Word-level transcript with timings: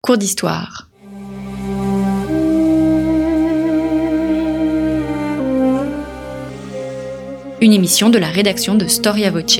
Cours 0.00 0.16
d'histoire. 0.16 0.88
Une 7.60 7.72
émission 7.72 8.08
de 8.08 8.16
la 8.16 8.28
rédaction 8.28 8.76
de 8.76 8.86
Storia 8.86 9.32
Voce. 9.32 9.58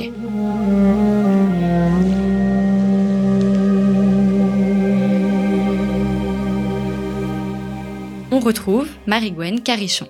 On 8.30 8.38
retrouve 8.38 8.88
Marie-Gwen 9.08 9.60
Carichon. 9.60 10.06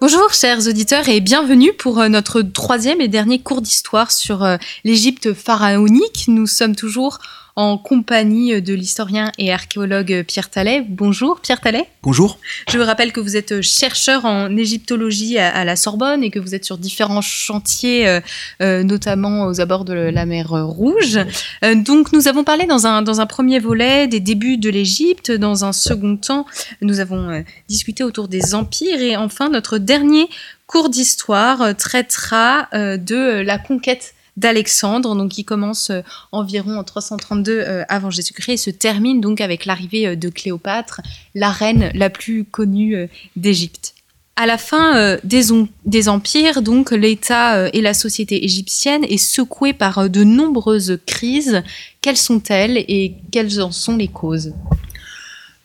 Bonjour 0.00 0.32
chers 0.32 0.66
auditeurs 0.66 1.10
et 1.10 1.20
bienvenue 1.20 1.74
pour 1.74 2.00
euh, 2.00 2.08
notre 2.08 2.40
troisième 2.40 3.02
et 3.02 3.08
dernier 3.08 3.38
cours 3.38 3.60
d'histoire 3.60 4.10
sur 4.12 4.42
euh, 4.42 4.56
l'Égypte 4.82 5.34
pharaonique. 5.34 6.24
Nous 6.28 6.46
sommes 6.46 6.74
toujours 6.74 7.18
en 7.56 7.78
compagnie 7.78 8.60
de 8.62 8.74
l'historien 8.74 9.32
et 9.38 9.52
archéologue 9.52 10.24
Pierre 10.26 10.50
Tallet. 10.50 10.84
Bonjour 10.88 11.40
Pierre 11.40 11.60
Tallet. 11.60 11.86
Bonjour. 12.02 12.38
Je 12.68 12.78
vous 12.78 12.84
rappelle 12.84 13.12
que 13.12 13.20
vous 13.20 13.36
êtes 13.36 13.60
chercheur 13.60 14.24
en 14.24 14.56
égyptologie 14.56 15.38
à, 15.38 15.64
la 15.64 15.76
Sorbonne 15.76 16.24
et 16.24 16.30
que 16.30 16.38
vous 16.38 16.54
êtes 16.54 16.64
sur 16.64 16.78
différents 16.78 17.20
chantiers, 17.20 18.08
euh, 18.08 18.20
euh, 18.62 18.82
notamment 18.82 19.46
aux 19.46 19.60
abords 19.60 19.84
de 19.84 19.92
la 19.92 20.26
mer 20.26 20.50
Rouge. 20.50 21.18
Euh, 21.64 21.74
donc 21.74 22.12
nous 22.12 22.28
avons 22.28 22.44
parlé 22.44 22.66
dans 22.66 22.86
un, 22.86 23.02
dans 23.02 23.20
un 23.20 23.26
premier 23.26 23.58
volet 23.58 24.06
des 24.06 24.20
débuts 24.20 24.56
de 24.56 24.70
l'Égypte. 24.70 25.30
Dans 25.30 25.64
un 25.64 25.72
second 25.72 26.16
temps, 26.16 26.46
nous 26.80 27.00
avons 27.00 27.44
discuté 27.68 28.02
autour 28.02 28.28
des 28.28 28.54
empires. 28.54 29.00
Et 29.00 29.16
enfin, 29.16 29.48
notre 29.48 29.78
dernier 29.78 30.28
cours 30.66 30.88
d'histoire 30.88 31.76
traitera 31.76 32.68
de 32.72 33.42
la 33.42 33.58
conquête 33.58 34.14
d'Alexandre, 34.40 35.14
donc 35.14 35.30
qui 35.30 35.44
commence 35.44 35.90
euh, 35.90 36.00
environ 36.32 36.78
en 36.78 36.84
332 36.84 37.52
euh, 37.52 37.84
avant 37.88 38.10
Jésus-Christ 38.10 38.52
et 38.52 38.56
se 38.56 38.70
termine 38.70 39.20
donc 39.20 39.40
avec 39.40 39.66
l'arrivée 39.66 40.08
euh, 40.08 40.16
de 40.16 40.28
Cléopâtre, 40.30 41.02
la 41.34 41.50
reine 41.50 41.90
la 41.94 42.10
plus 42.10 42.44
connue 42.44 43.08
d'Égypte. 43.36 43.94
À 44.36 44.46
la 44.46 44.56
fin 44.56 45.18
des, 45.22 46.08
empires, 46.08 46.62
donc 46.62 46.92
l'État 46.92 47.68
et 47.74 47.82
la 47.82 47.92
société 47.92 48.42
égyptienne 48.42 49.04
est 49.04 49.18
secouée 49.18 49.74
par 49.74 50.08
de 50.08 50.24
nombreuses 50.24 50.98
crises. 51.04 51.62
Quelles 52.00 52.16
sont-elles 52.16 52.78
et 52.78 53.16
quelles 53.30 53.60
en 53.60 53.70
sont 53.70 53.98
les 53.98 54.08
causes? 54.08 54.54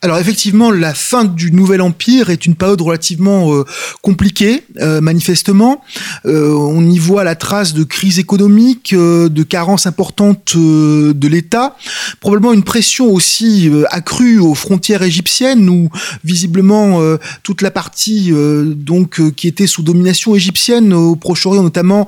Alors 0.02 0.18
effectivement, 0.18 0.70
la 0.70 0.92
fin 0.92 1.24
du 1.24 1.50
Nouvel 1.52 1.80
Empire 1.80 2.28
est 2.28 2.44
une 2.44 2.54
période 2.54 2.82
relativement 2.82 3.54
euh, 3.54 3.64
compliquée, 4.02 4.62
euh, 4.78 5.00
manifestement. 5.00 5.82
Euh, 6.26 6.52
on 6.52 6.84
y 6.84 6.98
voit 6.98 7.24
la 7.24 7.34
trace 7.34 7.72
de 7.72 7.82
crise 7.82 8.18
économique, 8.18 8.94
de 8.94 9.42
carences 9.42 9.86
importantes 9.86 10.54
de 10.54 11.28
l'État, 11.28 11.76
probablement 12.20 12.52
une 12.52 12.62
pression 12.62 13.10
aussi 13.10 13.70
accrue 13.90 14.38
aux 14.38 14.54
frontières 14.54 15.02
égyptiennes, 15.02 15.68
où 15.68 15.88
visiblement 16.24 17.00
toute 17.42 17.62
la 17.62 17.70
partie 17.70 18.32
donc 18.76 19.20
qui 19.34 19.48
était 19.48 19.66
sous 19.66 19.82
domination 19.82 20.34
égyptienne 20.34 20.92
au 20.92 21.16
Proche-Orient 21.16 21.62
notamment 21.62 22.06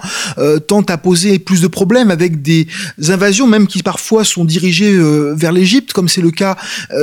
tente 0.67 0.91
à 0.91 0.99
poser 0.99 1.39
plus 1.39 1.61
de 1.61 1.67
problèmes 1.67 2.11
avec 2.11 2.43
des 2.43 2.69
invasions 3.09 3.47
même 3.47 3.67
qui 3.67 3.83
parfois 3.83 4.25
sont 4.25 4.45
dirigées 4.45 4.97
vers 5.35 5.53
l'Égypte, 5.53 5.93
comme 5.93 6.09
c'est 6.09 6.21
le 6.21 6.31
cas 6.31 6.57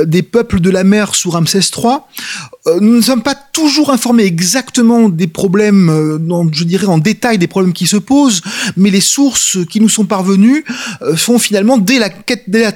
des 0.04 0.22
peuples 0.22 0.60
de 0.60 0.70
la 0.76 0.84
mer 0.84 1.14
sous 1.14 1.30
Ramsès 1.30 1.60
III. 1.76 1.96
Euh, 2.66 2.78
nous 2.80 2.96
ne 2.96 3.00
sommes 3.00 3.22
pas 3.22 3.34
toujours 3.34 3.90
informés 3.90 4.24
exactement 4.24 5.08
des 5.08 5.26
problèmes, 5.26 5.88
euh, 5.88 6.48
je 6.52 6.64
dirais 6.64 6.86
en 6.86 6.98
détail 6.98 7.38
des 7.38 7.46
problèmes 7.46 7.72
qui 7.72 7.86
se 7.86 7.96
posent, 7.96 8.42
mais 8.76 8.90
les 8.90 9.00
sources 9.00 9.58
qui 9.70 9.80
nous 9.80 9.88
sont 9.88 10.04
parvenues 10.04 10.64
euh, 11.02 11.16
font 11.16 11.38
finalement, 11.38 11.78
dès 11.78 11.98
la, 11.98 12.10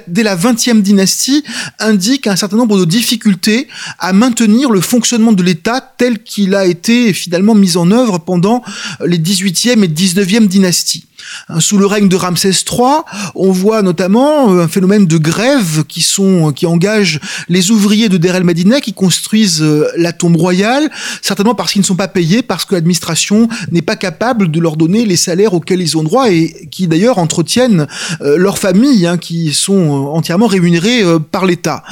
dès 0.07 0.23
la, 0.23 0.35
20e 0.35 0.81
dynastie, 0.81 1.43
indiquent 1.77 2.27
un 2.27 2.35
certain 2.35 2.57
nombre 2.57 2.79
de 2.79 2.85
difficultés 2.85 3.67
à 3.99 4.13
maintenir 4.13 4.71
le 4.71 4.81
fonctionnement 4.81 5.33
de 5.33 5.43
l'État 5.43 5.79
tel 5.97 6.23
qu'il 6.23 6.55
a 6.55 6.65
été 6.65 7.13
finalement 7.13 7.53
mis 7.53 7.77
en 7.77 7.91
œuvre 7.91 8.17
pendant 8.17 8.63
les 9.05 9.19
18e 9.19 9.83
et 9.83 9.87
19e 9.87 10.47
dynasties. 10.47 11.05
Hein, 11.49 11.59
sous 11.59 11.77
le 11.77 11.85
règne 11.85 12.09
de 12.09 12.15
Ramsès 12.15 12.49
III, 12.49 13.03
on 13.35 13.51
voit 13.51 13.81
notamment 13.81 14.51
un 14.51 14.67
phénomène 14.67 15.05
de 15.05 15.17
grève 15.17 15.83
qui 15.87 16.01
sont 16.01 16.51
qui 16.51 16.65
engage 16.65 17.19
les 17.49 17.71
ouvriers 17.71 18.09
de 18.09 18.17
Der 18.17 18.35
el 18.35 18.43
Medina 18.43 18.81
qui 18.81 18.93
construisent 18.93 19.63
la 19.95 20.13
tombe 20.13 20.35
royale, 20.35 20.89
certainement 21.21 21.55
parce 21.55 21.71
qu'ils 21.71 21.81
ne 21.81 21.85
sont 21.85 21.95
pas 21.95 22.07
payés, 22.07 22.41
parce 22.41 22.65
que 22.65 22.75
l'administration 22.75 23.47
n'est 23.71 23.81
pas 23.81 23.95
capable 23.95 24.51
de 24.51 24.59
leur 24.59 24.77
donner 24.77 25.05
les 25.05 25.15
salaires 25.15 25.53
auxquels 25.53 25.81
ils 25.81 25.97
ont 25.97 26.03
droit 26.03 26.31
et 26.31 26.67
qui 26.71 26.87
d'ailleurs 26.87 27.17
entretiennent 27.17 27.87
euh, 28.21 28.37
leurs 28.37 28.57
familles, 28.57 29.07
hein, 29.07 29.17
qui 29.17 29.53
sont 29.53 29.73
euh, 29.73 30.09
entièrement 30.09 30.47
rémunérées 30.47 31.03
euh, 31.03 31.19
par 31.19 31.45
l'État. 31.45 31.83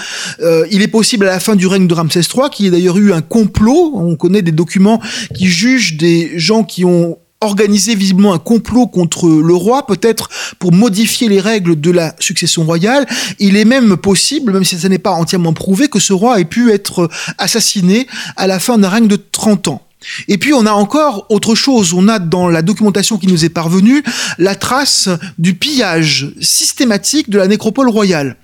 il 0.71 0.81
est 0.81 0.87
possible 0.87 1.27
à 1.27 1.31
la 1.31 1.39
fin 1.39 1.55
du 1.55 1.67
règne 1.67 1.87
de 1.87 1.93
Ramsès 1.93 2.21
III 2.21 2.49
qu'il 2.51 2.65
y 2.65 2.67
ait 2.67 2.71
d'ailleurs 2.71 2.97
eu 2.97 3.13
un 3.13 3.21
complot. 3.21 3.93
On 3.95 4.15
connaît 4.15 4.41
des 4.41 4.51
documents 4.51 5.01
qui 5.35 5.47
jugent 5.47 5.97
des 5.97 6.37
gens 6.37 6.63
qui 6.63 6.85
ont 6.85 7.17
organiser 7.41 7.95
visiblement 7.95 8.33
un 8.33 8.39
complot 8.39 8.87
contre 8.87 9.27
le 9.27 9.53
roi, 9.53 9.85
peut-être 9.85 10.29
pour 10.59 10.73
modifier 10.73 11.29
les 11.29 11.39
règles 11.39 11.79
de 11.79 11.91
la 11.91 12.13
succession 12.19 12.65
royale. 12.65 13.07
Il 13.39 13.55
est 13.55 13.65
même 13.65 13.95
possible, 13.97 14.53
même 14.53 14.65
si 14.65 14.77
ça 14.77 14.89
n'est 14.89 14.97
pas 14.97 15.11
entièrement 15.11 15.53
prouvé, 15.53 15.87
que 15.87 15.99
ce 15.99 16.13
roi 16.13 16.39
ait 16.39 16.45
pu 16.45 16.71
être 16.71 17.09
assassiné 17.37 18.07
à 18.35 18.47
la 18.47 18.59
fin 18.59 18.77
d'un 18.77 18.89
règne 18.89 19.07
de 19.07 19.15
30 19.15 19.69
ans. 19.69 19.88
Et 20.27 20.37
puis 20.37 20.53
on 20.53 20.65
a 20.65 20.71
encore 20.71 21.25
autre 21.29 21.55
chose, 21.55 21.93
on 21.93 22.07
a 22.07 22.19
dans 22.19 22.47
la 22.47 22.61
documentation 22.61 23.17
qui 23.17 23.27
nous 23.27 23.43
est 23.43 23.49
parvenue 23.49 24.01
la 24.37 24.55
trace 24.55 25.09
du 25.37 25.55
pillage 25.55 26.31
systématique 26.39 27.29
de 27.29 27.37
la 27.37 27.47
nécropole 27.47 27.89
royale. 27.89 28.37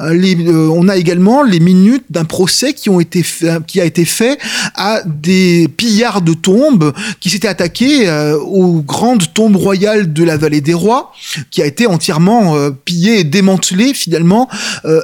Euh, 0.00 0.14
euh, 0.14 0.68
on 0.72 0.88
a 0.88 0.96
également 0.96 1.42
les 1.42 1.60
minutes 1.60 2.04
d'un 2.10 2.24
procès 2.24 2.72
qui 2.72 2.88
ont 2.88 3.00
été 3.00 3.24
qui 3.66 3.80
a 3.80 3.84
été 3.84 4.04
fait 4.04 4.38
à 4.74 5.02
des 5.04 5.68
pillards 5.68 6.22
de 6.22 6.32
tombes 6.32 6.92
qui 7.20 7.30
s'étaient 7.30 7.48
attaqués 7.48 8.08
euh, 8.08 8.38
aux 8.38 8.80
grandes 8.80 9.32
tombes 9.34 9.56
royales 9.56 10.12
de 10.12 10.24
la 10.24 10.36
vallée 10.36 10.60
des 10.60 10.74
rois, 10.74 11.12
qui 11.50 11.62
a 11.62 11.66
été 11.66 11.86
entièrement 11.86 12.56
pillé 12.84 13.20
et 13.20 13.24
démantelé 13.24 13.94
finalement 13.94 14.48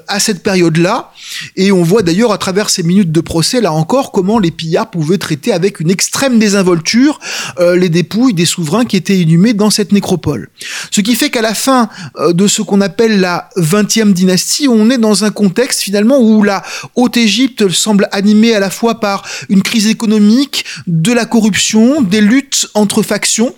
à 0.09 0.21
cette 0.21 0.43
période-là. 0.43 1.13
Et 1.57 1.73
on 1.73 1.83
voit 1.83 2.03
d'ailleurs 2.03 2.33
à 2.33 2.39
travers 2.39 2.71
ces 2.71 2.83
minutes 2.83 3.13
de 3.13 3.21
procès 3.21 3.61
là 3.61 3.73
encore 3.73 4.13
comment 4.13 4.39
les 4.39 4.51
pillards 4.51 4.91
pouvaient 4.91 5.19
traiter 5.19 5.53
avec 5.53 5.81
une 5.81 5.91
extrême 5.99 6.39
désinvolture 6.39 7.19
euh, 7.59 7.75
les 7.77 7.89
dépouilles 7.89 8.33
des 8.33 8.45
souverains 8.45 8.85
qui 8.85 8.97
étaient 8.97 9.19
inhumés 9.19 9.53
dans 9.53 9.69
cette 9.69 9.91
nécropole. 9.91 10.49
Ce 10.93 11.01
qui 11.01 11.17
fait 11.17 11.29
qu'à 11.29 11.43
la 11.43 11.55
fin 11.55 11.89
euh, 12.21 12.33
de 12.33 12.47
ce 12.47 12.63
qu'on 12.63 12.81
appelle 12.81 13.19
la 13.19 13.49
20e 13.57 14.13
dynastie, 14.13 14.69
on 14.69 14.91
est 14.91 14.99
dans 14.99 15.25
un 15.25 15.33
contexte 15.33 15.81
finalement 15.81 16.21
où 16.21 16.45
la 16.45 16.63
Haute-Égypte 16.95 17.69
semble 17.69 18.09
animée 18.13 18.55
à 18.55 18.61
la 18.61 18.71
fois 18.71 19.01
par 19.01 19.25
une 19.49 19.63
crise 19.63 19.89
économique, 19.89 20.65
de 20.87 21.13
la 21.13 21.25
corruption, 21.25 22.01
des 22.01 22.21
luttes 22.21 22.69
entre 22.75 23.03
factions. 23.03 23.53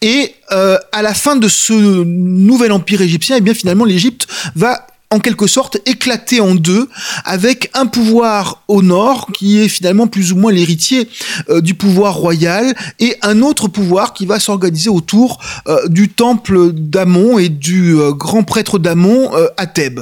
Et 0.00 0.34
euh, 0.52 0.78
à 0.92 1.02
la 1.02 1.14
fin 1.14 1.34
de 1.34 1.48
ce 1.48 1.72
nouvel 1.72 2.70
empire 2.70 3.00
égyptien, 3.00 3.36
eh 3.36 3.40
bien 3.40 3.54
finalement 3.54 3.84
l'Égypte 3.84 4.28
va 4.54 4.86
en 5.12 5.18
quelque 5.18 5.46
sorte 5.46 5.76
éclaté 5.84 6.40
en 6.40 6.54
deux, 6.54 6.88
avec 7.26 7.70
un 7.74 7.84
pouvoir 7.84 8.62
au 8.66 8.82
nord 8.82 9.28
qui 9.34 9.58
est 9.58 9.68
finalement 9.68 10.06
plus 10.06 10.32
ou 10.32 10.36
moins 10.36 10.50
l'héritier 10.50 11.06
euh, 11.50 11.60
du 11.60 11.74
pouvoir 11.74 12.14
royal, 12.14 12.74
et 12.98 13.16
un 13.20 13.42
autre 13.42 13.68
pouvoir 13.68 14.14
qui 14.14 14.24
va 14.24 14.40
s'organiser 14.40 14.88
autour 14.88 15.38
euh, 15.68 15.86
du 15.88 16.08
temple 16.08 16.72
d'Amon 16.72 17.38
et 17.38 17.50
du 17.50 17.94
euh, 17.94 18.12
grand 18.12 18.42
prêtre 18.42 18.78
d'Amon 18.78 19.30
à 19.56 19.66
Thèbes. 19.66 20.00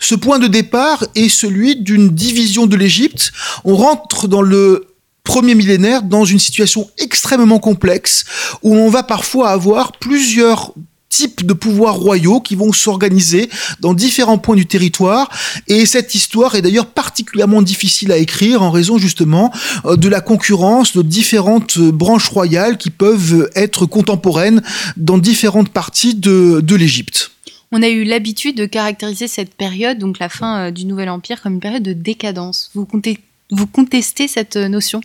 Ce 0.00 0.16
point 0.16 0.40
de 0.40 0.48
départ 0.48 1.04
est 1.14 1.28
celui 1.28 1.76
d'une 1.76 2.08
division 2.08 2.66
de 2.66 2.76
l'Égypte. 2.76 3.32
On 3.64 3.76
rentre 3.76 4.26
dans 4.26 4.42
le 4.42 4.86
premier 5.22 5.54
millénaire 5.54 6.02
dans 6.02 6.24
une 6.24 6.38
situation 6.38 6.88
extrêmement 6.98 7.58
complexe 7.58 8.24
où 8.62 8.74
on 8.74 8.88
va 8.88 9.02
parfois 9.02 9.50
avoir 9.50 9.92
plusieurs 9.92 10.72
types 11.08 11.44
de 11.46 11.52
pouvoirs 11.52 11.94
royaux 11.94 12.40
qui 12.40 12.54
vont 12.54 12.72
s'organiser 12.72 13.48
dans 13.80 13.94
différents 13.94 14.38
points 14.38 14.56
du 14.56 14.66
territoire. 14.66 15.30
Et 15.66 15.86
cette 15.86 16.14
histoire 16.14 16.54
est 16.54 16.62
d'ailleurs 16.62 16.86
particulièrement 16.86 17.62
difficile 17.62 18.12
à 18.12 18.18
écrire 18.18 18.62
en 18.62 18.70
raison 18.70 18.98
justement 18.98 19.52
euh, 19.84 19.96
de 19.96 20.08
la 20.08 20.20
concurrence 20.20 20.96
de 20.96 21.02
différentes 21.02 21.78
branches 21.78 22.28
royales 22.28 22.78
qui 22.78 22.90
peuvent 22.90 23.50
être 23.54 23.86
contemporaines 23.86 24.62
dans 24.96 25.18
différentes 25.18 25.70
parties 25.70 26.14
de, 26.14 26.60
de 26.60 26.76
l'Égypte. 26.76 27.32
On 27.70 27.82
a 27.82 27.88
eu 27.88 28.04
l'habitude 28.04 28.56
de 28.56 28.64
caractériser 28.64 29.28
cette 29.28 29.54
période, 29.54 29.98
donc 29.98 30.18
la 30.18 30.30
fin 30.30 30.68
euh, 30.68 30.70
du 30.70 30.86
Nouvel 30.86 31.10
Empire, 31.10 31.42
comme 31.42 31.54
une 31.54 31.60
période 31.60 31.82
de 31.82 31.92
décadence. 31.92 32.70
Vous 32.74 32.86
comptez 32.86 33.20
vous 33.50 33.66
contestez 33.66 34.28
cette 34.28 34.56
notion? 34.56 35.00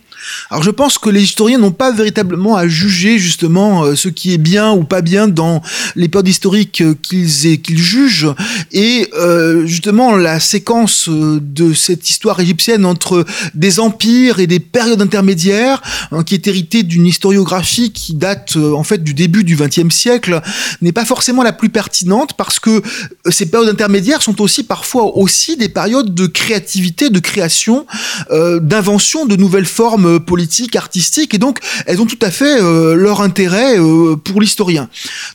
Alors 0.50 0.62
je 0.62 0.70
pense 0.70 0.98
que 0.98 1.08
les 1.08 1.22
historiens 1.22 1.56
n'ont 1.56 1.72
pas 1.72 1.92
véritablement 1.92 2.56
à 2.56 2.68
juger 2.68 3.18
justement 3.18 3.84
euh, 3.84 3.94
ce 3.94 4.08
qui 4.08 4.34
est 4.34 4.38
bien 4.38 4.72
ou 4.72 4.84
pas 4.84 5.00
bien 5.00 5.28
dans 5.28 5.62
les 5.96 6.08
périodes 6.08 6.28
historiques 6.28 6.82
euh, 6.82 6.94
qu'ils 7.00 7.78
jugent. 7.78 8.28
Et 8.70 9.08
euh, 9.14 9.64
justement 9.64 10.14
la 10.14 10.40
séquence 10.40 11.08
de 11.08 11.72
cette 11.72 12.10
histoire 12.10 12.38
égyptienne 12.38 12.84
entre 12.84 13.24
des 13.54 13.80
empires 13.80 14.40
et 14.40 14.46
des 14.46 14.60
périodes 14.60 15.00
intermédiaires 15.00 15.80
hein, 16.12 16.22
qui 16.22 16.34
est 16.34 16.46
héritée 16.46 16.82
d'une 16.82 17.06
historiographie 17.06 17.92
qui 17.92 18.12
date 18.12 18.56
en 18.56 18.84
fait 18.84 19.02
du 19.02 19.14
début 19.14 19.44
du 19.44 19.56
XXe 19.56 19.94
siècle 19.94 20.42
n'est 20.82 20.92
pas 20.92 21.06
forcément 21.06 21.42
la 21.42 21.52
plus 21.52 21.70
pertinente 21.70 22.34
parce 22.36 22.60
que 22.60 22.82
ces 23.30 23.46
périodes 23.46 23.70
intermédiaires 23.70 24.20
sont 24.20 24.42
aussi 24.42 24.64
parfois 24.64 25.16
aussi 25.16 25.56
des 25.56 25.70
périodes 25.70 26.14
de 26.14 26.26
créativité, 26.26 27.08
de 27.08 27.20
création 27.20 27.86
euh, 28.33 28.33
d'invention 28.60 29.26
de 29.26 29.36
nouvelles 29.36 29.66
formes 29.66 30.20
politiques, 30.20 30.76
artistiques, 30.76 31.34
et 31.34 31.38
donc 31.38 31.58
elles 31.86 32.00
ont 32.00 32.06
tout 32.06 32.18
à 32.22 32.30
fait 32.30 32.60
euh, 32.60 32.94
leur 32.94 33.20
intérêt 33.20 33.78
euh, 33.78 34.16
pour 34.16 34.40
l'historien. 34.40 34.88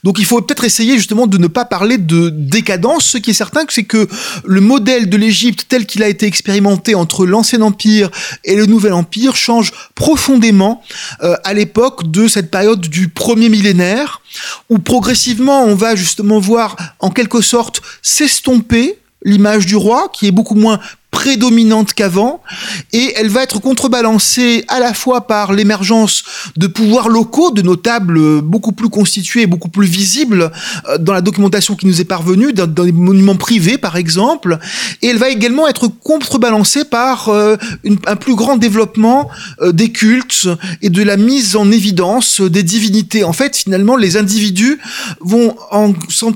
Donc 0.04 0.18
il 0.20 0.26
faut 0.26 0.42
peut-être 0.42 0.64
essayer 0.64 0.98
justement 0.98 1.28
de 1.28 1.38
ne 1.38 1.48
pas 1.48 1.66
parler 1.66 1.98
de 1.98 2.30
décadence. 2.30 3.06
Ce 3.06 3.18
qui 3.18 3.32
est 3.32 3.34
certain, 3.34 3.62
c'est 3.70 3.84
que 3.84 4.08
le 4.46 4.62
modèle 4.62 5.10
de 5.10 5.18
l'Égypte 5.18 5.66
tel 5.70 5.86
qu'il 5.86 6.04
a 6.04 6.08
été 6.08 6.26
expérimenté 6.26 6.96
entre 6.96 7.26
l'Ancien 7.26 7.62
Empire 7.62 8.10
et 8.44 8.56
le 8.56 8.66
Nouvel 8.66 8.94
Empire 8.94 9.36
change 9.36 9.72
profondément 9.96 10.84
à 11.20 11.54
l'époque 11.54 12.10
de 12.12 12.28
cette 12.28 12.52
période 12.52 12.82
du 12.82 13.08
premier 13.10 13.50
millénaire, 13.50 14.22
où 14.70 14.80
progressivement 14.80 15.64
on 15.64 15.76
va 15.76 15.96
justement 15.96 16.40
voir 16.40 16.76
en 17.00 17.10
quelque 17.10 17.42
sorte 17.42 17.82
s'estomper 18.02 18.98
l'image 19.24 19.66
du 19.66 19.76
roi, 19.76 20.10
qui 20.14 20.28
est 20.28 20.32
beaucoup 20.32 20.56
moins 20.56 20.80
prédominante 21.12 21.94
qu'avant 21.94 22.42
et 22.94 23.14
elle 23.18 23.30
va 23.30 23.44
être 23.44 23.60
contrebalancée 23.60 24.64
à 24.68 24.80
la 24.80 24.94
fois 24.94 25.28
par 25.28 25.54
l'émergence 25.54 26.24
de 26.56 26.68
pouvoirs 26.68 27.10
locaux, 27.10 27.52
de 27.52 27.62
notables 27.62 28.42
beaucoup 28.42 28.72
plus 28.72 28.90
constitués, 28.90 29.48
beaucoup 29.48 29.70
plus 29.70 29.88
visibles 29.88 30.52
euh, 30.88 30.98
dans 30.98 31.14
la 31.14 31.22
documentation 31.22 31.76
qui 31.76 31.88
nous 31.88 32.00
est 32.00 32.06
parvenue, 32.06 32.54
dans, 32.54 32.68
dans 32.68 32.84
les 32.84 32.92
monuments 32.92 33.36
privés 33.36 33.78
par 33.78 33.98
exemple, 33.98 34.60
et 35.02 35.08
elle 35.08 35.18
va 35.18 35.30
également 35.30 35.68
être 35.68 35.88
contrebalancée 35.88 36.86
par 36.86 37.30
euh, 37.30 37.56
un 38.06 38.16
plus 38.16 38.36
grand 38.36 38.58
développement 38.58 39.30
euh, 39.62 39.72
des 39.72 39.92
cultes 39.92 40.48
et 40.82 40.90
de 40.90 41.04
la 41.04 41.18
mise 41.18 41.56
en 41.56 41.72
évidence 41.72 42.40
des 42.42 42.64
divinités. 42.64 43.24
En 43.24 43.34
fait, 43.34 43.58
finalement, 43.58 43.96
les 43.96 44.18
individus 44.18 44.80
vont 45.22 45.56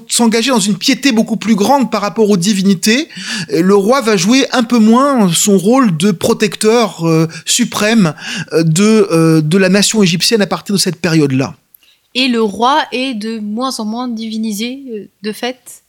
s'engager 0.09 0.49
dans 0.49 0.59
une 0.59 0.77
piété 0.77 1.11
beaucoup 1.11 1.37
plus 1.37 1.55
grande 1.55 1.91
par 1.91 2.01
rapport 2.01 2.29
aux 2.29 2.37
divinités. 2.37 3.09
Le 3.49 3.75
roi 3.75 4.01
va 4.01 4.17
jouer 4.17 4.45
un 4.51 4.62
un 4.63 4.65
peu 4.65 4.79
moins 4.79 5.29
son 5.33 5.57
rôle 5.57 5.97
de 5.97 6.11
protecteur 6.11 7.05
euh, 7.05 7.27
suprême 7.45 8.13
euh, 8.53 8.63
de, 8.63 9.07
euh, 9.11 9.41
de 9.41 9.57
la 9.57 9.67
nation 9.67 10.01
égyptienne 10.01 10.41
à 10.41 10.47
partir 10.47 10.73
de 10.73 10.79
cette 10.79 11.01
période-là. 11.01 11.53
Et 12.15 12.29
le 12.29 12.41
roi 12.41 12.83
est 12.93 13.13
de 13.13 13.39
moins 13.39 13.77
en 13.81 13.85
moins 13.85 14.07
divinisé 14.07 15.09
de 15.21 15.31
fait? 15.33 15.83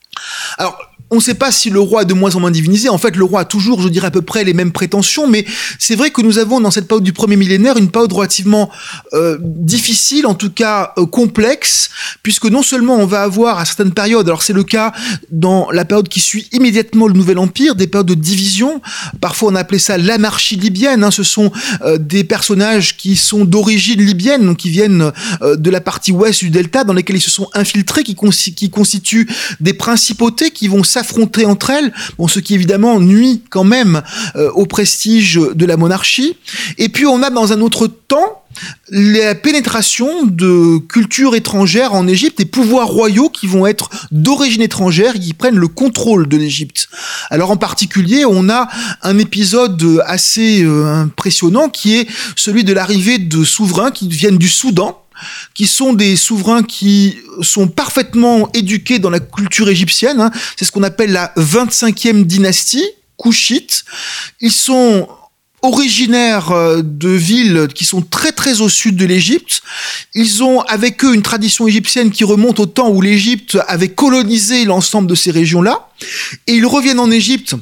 Alors, 0.59 0.77
on 1.15 1.19
ne 1.19 1.23
sait 1.23 1.35
pas 1.35 1.53
si 1.53 1.71
le 1.71 1.79
roi 1.79 2.03
est 2.03 2.07
de 2.07 2.13
moins 2.13 2.35
en 2.35 2.41
moins 2.41 2.51
divinisé. 2.51 2.89
En 2.89 2.99
fait, 2.99 3.15
le 3.15 3.25
roi 3.25 3.41
a 3.41 3.45
toujours, 3.45 3.81
je 3.81 3.89
dirais, 3.89 4.09
à 4.09 4.11
peu 4.11 4.21
près 4.21 4.43
les 4.43 4.53
mêmes 4.53 4.73
prétentions, 4.73 5.29
mais 5.29 5.47
c'est 5.79 5.95
vrai 5.95 6.11
que 6.11 6.21
nous 6.23 6.39
avons 6.39 6.61
dans 6.61 6.73
cette 6.73 6.89
période 6.89 7.05
du 7.05 7.13
premier 7.13 7.37
millénaire 7.37 7.77
une 7.77 7.91
période 7.91 8.13
relativement 8.13 8.69
euh, 9.13 9.39
difficile, 9.41 10.27
en 10.27 10.35
tout 10.35 10.51
cas 10.51 10.93
euh, 10.99 11.07
complexe, 11.07 11.91
puisque 12.25 12.47
non 12.47 12.63
seulement 12.63 12.97
on 12.97 13.07
va 13.07 13.23
avoir 13.23 13.59
à 13.59 13.65
certaines 13.65 13.93
périodes, 13.93 14.27
alors 14.27 14.43
c'est 14.43 14.53
le 14.53 14.65
cas 14.65 14.93
dans 15.31 15.71
la 15.71 15.85
période 15.85 16.09
qui 16.09 16.19
suit 16.19 16.49
immédiatement 16.53 17.07
le 17.07 17.15
Nouvel 17.15 17.39
Empire, 17.39 17.77
des 17.77 17.87
périodes 17.87 18.09
de 18.09 18.15
division. 18.15 18.83
Parfois, 19.21 19.53
on 19.53 19.55
a 19.55 19.61
appelé 19.61 19.79
ça 19.79 19.97
l'anarchie 19.99 20.57
libyenne. 20.57 21.05
Hein. 21.05 21.13
ce 21.13 21.23
sont 21.23 21.53
euh, 21.83 21.97
des 21.97 22.25
personnages 22.25 22.97
qui 22.97 23.15
sont 23.15 23.45
d'origine 23.45 24.03
libyenne, 24.03 24.45
donc 24.45 24.57
qui 24.57 24.71
viennent 24.71 25.13
de 25.43 25.71
la 25.71 25.81
partie 25.81 26.11
ouest 26.11 26.41
du 26.41 26.51
delta, 26.51 26.83
dans 26.83 26.93
lesquels 26.93 27.17
ils 27.17 27.21
se 27.21 27.31
sont 27.31 27.49
infiltrés, 27.55 28.03
qui, 28.03 28.17
qui 28.55 28.71
constituent 28.71 29.29
des 29.61 29.75
principautés 29.75 30.51
qui 30.51 30.67
vont 30.67 30.83
s'affronter 30.83 31.04
s'affronter 31.05 31.45
entre 31.45 31.71
elles, 31.71 31.93
bon, 32.19 32.29
ce 32.29 32.41
qui 32.41 32.55
évidemment 32.55 32.99
nuit 32.99 33.43
quand 33.51 33.65
même 33.65 34.03
euh, 34.37 34.51
au 34.53 34.67
prestige 34.67 35.35
de 35.35 35.67
la 35.67 35.77
monarchie. 35.77 36.37
Et 36.79 36.89
puis 36.89 37.07
on 37.07 37.23
a 37.23 37.31
dans 37.31 37.53
un 37.53 37.61
autre 37.61 37.87
temps 37.87 38.41
la 38.89 39.35
pénétration 39.35 40.25
de 40.25 40.79
cultures 40.79 41.35
étrangères 41.35 41.93
en 41.93 42.07
Égypte 42.07 42.39
et 42.39 42.45
pouvoirs 42.45 42.87
royaux 42.87 43.29
qui 43.29 43.49
vont 43.49 43.67
être 43.67 43.91
d'origine 44.13 44.63
étrangère 44.63 45.17
et 45.17 45.19
qui 45.19 45.35
prennent 45.35 45.57
le 45.57 45.67
contrôle 45.67 46.29
de 46.29 46.37
l'Égypte. 46.37 46.89
Alors 47.31 47.51
en 47.51 47.57
particulier, 47.57 48.25
on 48.25 48.49
a 48.49 48.69
un 49.03 49.19
épisode 49.19 50.03
assez 50.07 50.63
euh, 50.63 50.87
impressionnant 50.87 51.69
qui 51.69 51.97
est 51.97 52.09
celui 52.37 52.63
de 52.63 52.73
l'arrivée 52.73 53.19
de 53.19 53.43
souverains 53.43 53.91
qui 53.91 54.09
viennent 54.09 54.39
du 54.39 54.49
Soudan 54.49 55.04
qui 55.55 55.67
sont 55.67 55.93
des 55.93 56.17
souverains 56.17 56.63
qui 56.63 57.17
sont 57.41 57.69
parfaitement 57.69 58.51
éduqués 58.53 58.99
dans 58.99 59.11
la 59.11 59.21
culture 59.21 59.69
égyptienne. 59.69 60.21
Hein. 60.21 60.31
C'est 60.57 60.65
ce 60.65 60.73
qu'on 60.73 60.83
appelle 60.83 61.13
la 61.13 61.33
25e 61.37 62.25
dynastie, 62.25 62.85
Couchite. 63.17 63.85
Ils 64.41 64.53
sont 64.53 65.09
originaires 65.65 66.51
euh, 66.51 66.83
de 66.85 67.09
villes 67.09 67.69
qui 67.75 67.85
sont 67.85 68.03
très 68.03 68.33
très 68.33 68.61
au 68.61 68.69
sud 68.69 68.97
de 68.97 69.07
l'Égypte. 69.07 69.63
Ils 70.15 70.43
ont 70.43 70.61
avec 70.63 71.05
eux 71.05 71.15
une 71.15 71.23
tradition 71.23 71.67
égyptienne 71.67 72.11
qui 72.11 72.25
remonte 72.25 72.61
au 72.61 72.67
temps 72.67 72.91
où 72.91 73.01
l'Égypte 73.01 73.59
avait 73.67 73.89
colonisé 73.89 74.67
l'ensemble 74.67 75.09
de 75.09 75.15
ces 75.15 75.31
régions-là. 75.31 75.89
Et 76.47 76.55
ils 76.55 76.67
reviennent 76.67 77.01
en 77.01 77.11
Égypte 77.11 77.55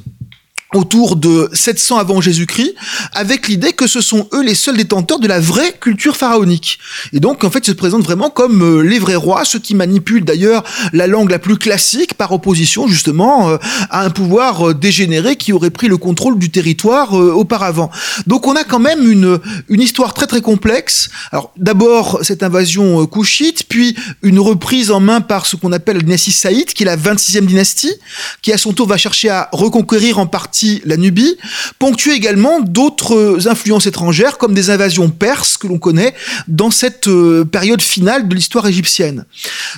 autour 0.73 1.15
de 1.15 1.49
700 1.53 1.97
avant 1.97 2.21
Jésus-Christ, 2.21 2.75
avec 3.13 3.47
l'idée 3.47 3.73
que 3.73 3.87
ce 3.87 4.01
sont 4.01 4.27
eux 4.33 4.43
les 4.43 4.55
seuls 4.55 4.77
détenteurs 4.77 5.19
de 5.19 5.27
la 5.27 5.39
vraie 5.39 5.73
culture 5.79 6.15
pharaonique. 6.15 6.79
Et 7.13 7.19
donc, 7.19 7.43
en 7.43 7.49
fait, 7.49 7.59
ils 7.67 7.71
se 7.71 7.75
présentent 7.75 8.03
vraiment 8.03 8.29
comme 8.29 8.61
euh, 8.61 8.81
les 8.81 8.99
vrais 8.99 9.15
rois, 9.15 9.45
ceux 9.45 9.59
qui 9.59 9.75
manipulent 9.75 10.25
d'ailleurs 10.25 10.63
la 10.91 11.07
langue 11.07 11.29
la 11.29 11.39
plus 11.39 11.57
classique 11.57 12.15
par 12.15 12.31
opposition 12.31 12.87
justement 12.87 13.49
euh, 13.49 13.57
à 13.89 14.03
un 14.03 14.09
pouvoir 14.09 14.69
euh, 14.69 14.73
dégénéré 14.73 15.35
qui 15.35 15.53
aurait 15.53 15.69
pris 15.69 15.87
le 15.87 15.97
contrôle 15.97 16.39
du 16.39 16.49
territoire 16.49 17.13
auparavant. 17.13 17.91
Donc, 18.27 18.47
on 18.47 18.55
a 18.55 18.63
quand 18.63 18.79
même 18.79 19.09
une, 19.09 19.39
une 19.69 19.81
histoire 19.81 20.13
très 20.13 20.27
très 20.27 20.41
complexe. 20.41 21.09
Alors, 21.31 21.51
d'abord, 21.57 22.19
cette 22.23 22.43
invasion 22.43 23.05
couchite, 23.05 23.63
puis 23.67 23.95
une 24.21 24.39
reprise 24.39 24.91
en 24.91 24.99
main 24.99 25.21
par 25.21 25.45
ce 25.45 25.55
qu'on 25.55 25.71
appelle 25.71 25.97
la 25.97 26.03
dynastie 26.03 26.31
Saïd, 26.31 26.65
qui 26.73 26.83
est 26.83 26.85
la 26.85 26.97
26e 26.97 27.45
dynastie, 27.45 27.93
qui 28.41 28.51
à 28.51 28.57
son 28.57 28.73
tour 28.73 28.87
va 28.87 28.97
chercher 28.97 29.29
à 29.29 29.49
reconquérir 29.51 30.19
en 30.19 30.27
partie 30.27 30.62
la 30.85 30.97
Nubie, 30.97 31.37
ponctué 31.79 32.13
également 32.13 32.59
d'autres 32.61 33.47
influences 33.47 33.87
étrangères 33.87 34.37
comme 34.37 34.53
des 34.53 34.69
invasions 34.69 35.09
perses 35.09 35.57
que 35.57 35.67
l'on 35.67 35.79
connaît 35.79 36.13
dans 36.47 36.71
cette 36.71 37.07
euh, 37.07 37.45
période 37.45 37.81
finale 37.81 38.27
de 38.27 38.35
l'histoire 38.35 38.67
égyptienne. 38.67 39.25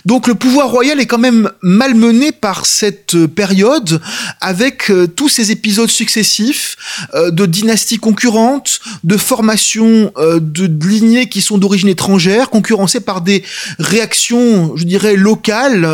Donc 0.06 0.28
le 0.28 0.36
pouvoir 0.36 0.70
royal 0.70 1.00
est 1.00 1.06
quand 1.06 1.18
même 1.18 1.52
malmené 1.62 2.32
par 2.32 2.66
cette 2.66 3.16
euh, 3.16 3.28
période 3.28 4.02
avec 4.42 4.90
euh, 4.90 5.08
tous 5.08 5.30
ces 5.30 5.52
épisodes 5.52 5.90
successifs 5.90 6.78
de 7.14 7.46
dynasties 7.46 7.98
concurrentes, 7.98 8.80
de 9.04 9.18
formations 9.18 10.12
de 10.18 10.88
lignées 10.88 11.30
qui 11.30 11.42
sont 11.42 11.58
d'origine 11.58 11.90
étrangère, 11.90 12.50
concurrencées 12.50 13.00
par 13.00 13.22
des 13.22 13.44
réactions, 13.80 14.76
je 14.76 14.84
dirais, 14.84 15.16
locales, 15.16 15.88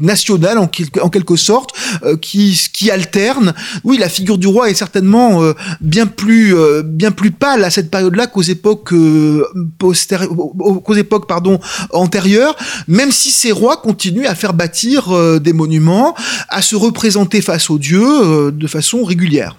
nationales 0.00 0.58
en, 0.58 0.68
quelque 0.68 1.36
sorte, 1.36 1.74
qui, 2.20 2.58
qui 2.72 2.90
alternent. 2.90 3.54
Oui, 3.82 3.98
la 4.04 4.10
figure 4.10 4.36
du 4.36 4.46
roi 4.46 4.68
est 4.68 4.74
certainement 4.74 5.42
euh, 5.42 5.54
bien 5.80 6.06
plus 6.06 6.54
euh, 6.54 6.82
bien 6.84 7.10
plus 7.10 7.30
pâle 7.30 7.64
à 7.64 7.70
cette 7.70 7.90
période-là 7.90 8.26
qu'aux 8.26 8.42
époques 8.42 8.92
euh, 8.92 9.42
qu'aux 9.78 10.94
époques 10.94 11.26
pardon 11.26 11.58
antérieures, 11.90 12.54
même 12.86 13.10
si 13.10 13.30
ces 13.30 13.50
rois 13.50 13.78
continuent 13.78 14.26
à 14.26 14.34
faire 14.34 14.52
bâtir 14.52 15.10
des 15.40 15.52
monuments, 15.52 16.14
à 16.48 16.60
se 16.60 16.76
représenter 16.76 17.40
face 17.40 17.70
aux 17.70 17.78
dieux 17.78 18.52
de 18.52 18.66
façon 18.66 19.04
régulière. 19.04 19.56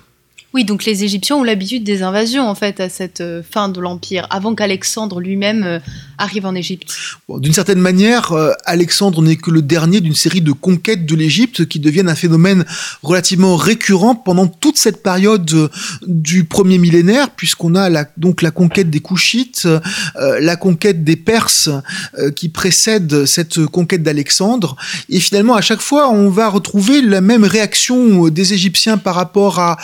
Oui, 0.56 0.64
donc 0.64 0.86
les 0.86 1.04
Égyptiens 1.04 1.36
ont 1.36 1.44
l'habitude 1.44 1.84
des 1.84 2.02
invasions 2.02 2.48
en 2.48 2.56
fait 2.56 2.80
à 2.80 2.88
cette 2.88 3.20
euh, 3.20 3.42
fin 3.44 3.68
de 3.68 3.82
l'empire, 3.82 4.26
avant 4.30 4.56
qu'Alexandre 4.56 5.20
lui-même 5.20 5.64
euh, 5.66 5.80
arrive 6.18 6.46
en 6.46 6.56
Égypte. 6.56 6.96
d'une 7.28 7.52
certaine 7.52 7.82
manière, 7.82 8.32
euh, 8.32 8.54
Alexandre 8.64 9.22
n'est 9.22 9.36
que 9.36 9.52
le 9.52 9.62
dernier 9.62 10.00
d'une 10.00 10.16
série 10.16 10.40
de 10.40 10.54
conquêtes 10.54 11.06
de 11.06 11.14
l'Égypte 11.14 11.66
qui 11.66 11.82
deviennent 11.82 12.08
un 12.08 12.16
phénomène 12.16 12.64
relativement 13.04 13.58
récurrent 13.58 14.16
pendant 14.16 14.48
toute 14.48 14.78
cette 14.78 15.04
période 15.04 15.70
du 16.08 16.46
premier 16.46 16.78
millénaire, 16.78 17.32
puisqu'on 17.32 17.76
a 17.76 18.06
donc 18.16 18.42
la 18.42 18.52
conquête 18.52 18.90
des 18.90 19.02
Couchites, 19.02 19.68
la 20.16 20.56
conquête 20.56 21.04
des 21.04 21.18
Perses 21.18 21.70
qui 22.36 22.48
précède 22.48 23.26
cette 23.26 23.66
conquête 23.66 24.04
d'Alexandre, 24.04 24.78
et 25.10 25.20
finalement 25.20 25.56
à 25.56 25.62
chaque 25.62 25.82
fois 25.82 26.10
on 26.12 26.30
va 26.30 26.48
retrouver 26.48 27.02
la 27.02 27.20
même 27.20 27.44
réaction 27.44 28.30
des 28.30 28.54
Égyptiens 28.54 28.98
par 28.98 29.16
rapport 29.16 29.60
à 29.60 29.78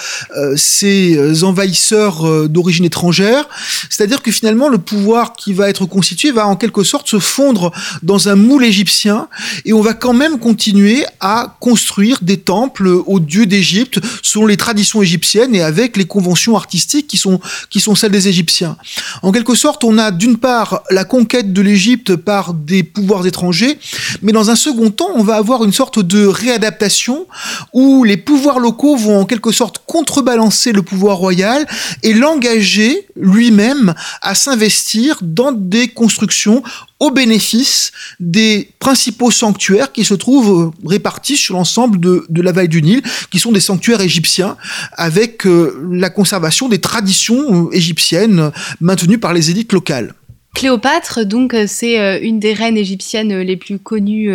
ces 0.62 1.44
envahisseurs 1.44 2.48
d'origine 2.50 2.86
étrangère. 2.86 3.48
C'est-à-dire 3.90 4.22
que 4.22 4.32
finalement, 4.32 4.70
le 4.70 4.78
pouvoir 4.78 5.34
qui 5.34 5.54
va 5.54 5.70
être 5.70 5.86
constitué 5.86 6.32
va 6.32 6.48
en 6.48 6.56
quelque 6.56 6.84
sorte 6.84 7.08
se 7.08 7.20
fondre 7.20 7.72
dans 8.04 8.30
un 8.30 8.36
moule 8.36 8.64
égyptien 8.64 9.28
et 9.66 9.74
on 9.74 9.82
va 9.82 9.94
quand 9.94 10.14
même 10.14 10.40
continuer 10.40 11.06
à 11.20 11.58
construire 11.60 12.20
des 12.22 12.38
temples 12.38 12.88
aux 12.88 13.20
dieux 13.20 13.46
d'Égypte 13.46 14.00
selon 14.22 14.46
les 14.46 14.58
traditions 14.58 15.02
égyptiennes 15.02 15.56
et 15.56 15.62
avec 15.62 15.98
les 15.98 16.06
conventions 16.06 16.56
artistiques 16.56 17.08
qui 17.08 17.18
sont, 17.18 17.40
qui 17.70 17.80
sont 17.80 17.96
celles 17.96 18.12
des 18.12 18.28
Égyptiens. 18.28 18.78
En 19.22 19.32
quelque 19.32 19.56
sorte, 19.56 19.84
on 19.84 19.98
a 19.98 20.12
d'une 20.12 20.38
part 20.38 20.84
la 20.90 21.04
conquête 21.04 21.54
de 21.54 21.62
l'Égypte 21.62 22.16
par 22.16 22.54
des 22.54 22.84
pouvoirs 22.84 23.26
étrangers, 23.26 23.80
mais 24.22 24.32
dans 24.32 24.50
un 24.50 24.56
second 24.56 24.92
temps, 24.92 25.10
on 25.16 25.24
va 25.24 25.36
avoir 25.36 25.64
une 25.64 25.74
sorte 25.74 26.00
de 26.00 26.26
réadaptation 26.26 27.28
où 27.74 28.04
les 28.04 28.18
pouvoirs 28.18 28.60
locaux 28.60 28.96
vont 28.96 29.22
en 29.22 29.26
quelque 29.26 29.52
sorte 29.52 29.82
contrebalancer 29.86 30.51
le 30.72 30.82
pouvoir 30.82 31.18
royal 31.18 31.66
et 32.04 32.14
l'engager 32.14 33.08
lui-même 33.16 33.94
à 34.22 34.36
s'investir 34.36 35.18
dans 35.22 35.52
des 35.52 35.88
constructions 35.88 36.64
au 37.00 37.10
bénéfice 37.10 37.92
des 38.20 38.70
principaux 38.78 39.32
sanctuaires 39.32 39.92
qui 39.92 40.06
se 40.06 40.14
trouvent 40.14 40.72
répartis 40.86 41.36
sur 41.36 41.56
l'ensemble 41.56 42.00
de, 42.00 42.42
la 42.42 42.52
vallée 42.52 42.68
du 42.68 42.84
Nil, 42.84 43.02
qui 43.32 43.40
sont 43.40 43.52
des 43.52 43.60
sanctuaires 43.60 44.02
égyptiens, 44.02 44.56
avec 44.94 45.48
euh, 45.48 45.82
la 45.92 46.12
conservation 46.12 46.70
des 46.70 46.80
traditions 46.80 47.68
euh, 47.68 47.76
égyptiennes 47.76 48.52
maintenues 48.82 49.18
par 49.18 49.34
les 49.34 49.50
élites 49.50 49.74
locales. 49.74 50.14
Cléopâtre, 50.54 51.26
donc, 51.26 51.54
euh, 51.54 51.66
c'est 51.68 52.22
une 52.22 52.40
des 52.40 52.54
reines 52.54 52.78
égyptiennes 52.78 53.40
les 53.40 53.58
plus 53.58 53.80
connues, 53.80 54.32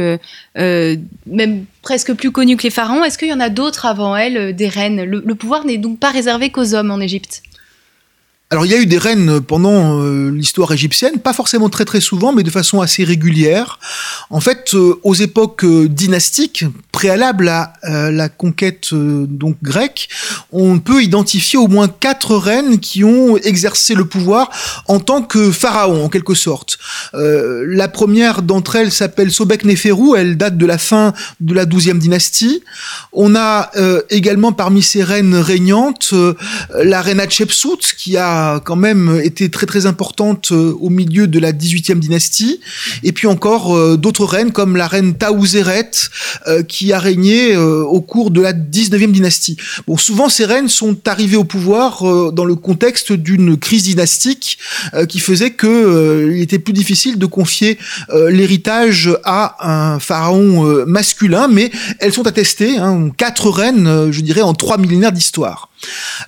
même 0.57 1.65
presque 1.83 2.15
plus 2.15 2.33
connues 2.33 2.57
que 2.57 2.65
les 2.65 2.71
pharaons. 2.71 3.05
Est-ce 3.05 3.19
qu'il 3.19 3.29
y 3.29 3.35
en 3.35 3.41
a 3.41 3.51
d'autres 3.51 3.87
avant 3.87 4.17
elle, 4.17 4.55
des 4.57 4.69
reines? 4.69 5.03
Le 5.03 5.35
pouvoir 5.35 5.65
n'est 5.65 5.79
donc 5.79 5.99
pas 5.99 6.11
réservé 6.11 6.51
qu'aux 6.51 6.75
hommes 6.75 6.91
en 6.91 7.01
Égypte 7.01 7.43
alors 8.51 8.65
il 8.65 8.71
y 8.71 8.75
a 8.75 8.79
eu 8.79 8.87
des 8.87 8.99
reines 8.99 9.41
pendant 9.41 10.01
euh, 10.01 10.31
l'histoire 10.31 10.73
égyptienne, 10.73 11.19
pas 11.19 11.33
forcément 11.33 11.69
très 11.69 11.85
très 11.85 12.01
souvent, 12.01 12.33
mais 12.33 12.45
de 12.45 12.51
façon 12.51 12.81
assez 12.81 13.03
régulière. 13.03 13.81
En 14.31 14.41
fait, 14.41 14.75
euh, 14.75 15.01
aux 15.03 15.15
époques 15.15 15.65
euh, 15.65 15.89
dynastiques, 15.89 16.65
préalables 16.97 17.51
à 17.51 17.75
la 17.83 18.31
conquête 18.31 18.95
donc 18.95 19.57
grecque, 19.63 20.09
on 20.51 20.79
peut 20.79 21.03
identifier 21.03 21.59
au 21.59 21.69
moins 21.69 21.89
quatre 21.89 22.35
reines 22.37 22.81
qui 22.81 23.05
ont 23.05 23.37
exercé 23.37 23.95
le 23.95 24.07
pouvoir 24.07 24.49
en 24.89 24.99
tant 24.99 25.21
que 25.21 25.51
pharaon 25.51 26.07
en 26.07 26.09
quelque 26.09 26.33
sorte. 26.33 26.79
la 27.13 27.89
première 27.89 28.41
d'entre 28.41 28.77
elles 28.77 28.93
s'appelle 28.93 29.31
Sobek 29.31 29.67
Neferu, 29.67 30.17
elle 30.17 30.39
date 30.39 30.57
de 30.57 30.65
la 30.65 30.79
fin 30.79 31.13
de 31.41 31.53
la 31.53 31.67
douzième 31.67 31.99
dynastie. 31.99 32.63
On 33.13 33.37
a 33.37 33.71
également 34.09 34.53
parmi 34.53 34.83
ces 34.83 35.05
reines 35.05 35.35
régnantes 35.35 36.15
la 36.75 37.03
reine 37.03 37.21
Hatshepsut 37.21 37.95
qui 37.99 38.17
a 38.17 38.61
quand 38.61 38.77
même 38.77 39.21
été 39.23 39.51
très 39.51 39.67
très 39.67 39.85
importante 39.85 40.53
euh, 40.53 40.75
au 40.81 40.91
milieu 40.91 41.27
de 41.27 41.39
la 41.39 41.53
18e 41.53 41.99
dynastie. 41.99 42.61
Et 43.03 43.13
puis 43.13 43.27
encore 43.27 43.77
euh, 43.77 43.97
d'autres 43.97 44.25
reines 44.25 44.53
comme 44.53 44.77
la 44.77 44.87
reine 44.87 45.15
Taouzeret 45.15 45.91
euh, 46.47 46.63
a 46.93 46.99
régné 46.99 47.57
au 47.57 48.01
cours 48.01 48.31
de 48.31 48.41
la 48.41 48.53
19e 48.53 49.13
dynastie. 49.13 49.57
Bon, 49.87 49.97
souvent 49.97 50.29
ces 50.29 50.45
reines 50.45 50.69
sont 50.69 50.97
arrivées 51.07 51.37
au 51.37 51.45
pouvoir 51.45 52.33
dans 52.33 52.45
le 52.45 52.55
contexte 52.55 53.13
d'une 53.13 53.57
crise 53.57 53.85
dynastique 53.85 54.59
qui 55.09 55.21
faisait 55.21 55.51
que 55.51 56.33
il 56.35 56.43
était 56.43 56.59
plus 56.59 56.73
difficile 56.73 57.19
de 57.19 57.27
confier 57.27 57.79
l'héritage 58.29 59.11
à 59.25 59.95
un 59.95 59.99
pharaon 59.99 60.85
masculin, 60.87 61.49
mais 61.49 61.71
elles 62.01 62.13
sont 62.13 62.27
attestées, 62.27 62.79
hein, 62.79 63.11
quatre 63.17 63.51
reines, 63.51 64.11
je 64.11 64.21
dirais, 64.21 64.43
en 64.43 64.55
trois 64.55 64.79
millénaires 64.79 65.13
d'histoire. 65.13 65.66